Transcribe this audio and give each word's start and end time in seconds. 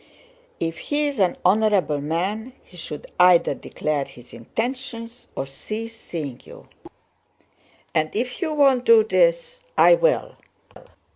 "If 0.59 0.79
he 0.79 1.05
is 1.05 1.19
an 1.19 1.37
honorable 1.45 2.01
man 2.01 2.53
he 2.63 2.75
should 2.75 3.05
either 3.19 3.53
declare 3.53 4.03
his 4.05 4.33
intentions 4.33 5.27
or 5.35 5.45
cease 5.45 5.95
seeing 5.95 6.41
you; 6.43 6.67
and 7.93 8.09
if 8.15 8.41
you 8.41 8.51
won't 8.51 8.83
do 8.83 9.03
this, 9.03 9.59
I 9.77 9.93
will. 9.93 10.37